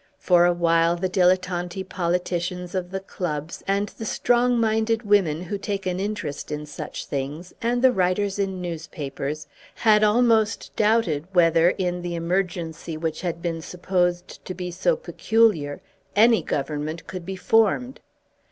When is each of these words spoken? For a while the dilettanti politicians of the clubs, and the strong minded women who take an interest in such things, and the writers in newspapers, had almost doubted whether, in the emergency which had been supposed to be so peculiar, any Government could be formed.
For 0.17 0.45
a 0.47 0.51
while 0.53 0.95
the 0.95 1.07
dilettanti 1.07 1.83
politicians 1.83 2.73
of 2.73 2.89
the 2.89 3.01
clubs, 3.01 3.61
and 3.67 3.89
the 3.89 4.05
strong 4.07 4.59
minded 4.59 5.03
women 5.03 5.43
who 5.43 5.59
take 5.59 5.85
an 5.85 5.99
interest 5.99 6.51
in 6.51 6.65
such 6.65 7.05
things, 7.05 7.53
and 7.61 7.83
the 7.83 7.91
writers 7.91 8.39
in 8.39 8.59
newspapers, 8.59 9.45
had 9.75 10.03
almost 10.03 10.75
doubted 10.75 11.27
whether, 11.33 11.69
in 11.69 12.01
the 12.01 12.15
emergency 12.15 12.97
which 12.97 13.21
had 13.21 13.43
been 13.43 13.61
supposed 13.61 14.43
to 14.43 14.55
be 14.55 14.71
so 14.71 14.95
peculiar, 14.95 15.81
any 16.15 16.41
Government 16.41 17.05
could 17.05 17.23
be 17.23 17.35
formed. 17.35 17.99